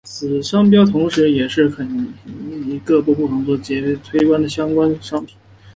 [0.03, 5.35] 此商标同时也是迪士尼首次将各部不同作品的人物集结起来并推出相关的商品。